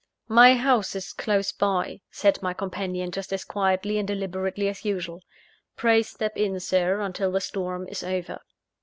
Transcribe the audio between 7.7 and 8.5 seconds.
is over."